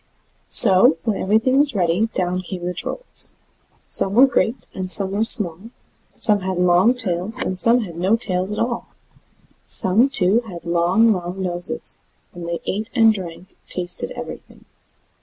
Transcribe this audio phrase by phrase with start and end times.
[0.47, 3.35] So, when everything was ready, down came the Trolls.
[3.85, 5.69] Some were great, and some were small;
[6.15, 8.87] some had long tails, and some had no tails at all;
[9.67, 11.99] some, too, had long, long noses;
[12.33, 14.65] and they ate and drank, and tasted everything.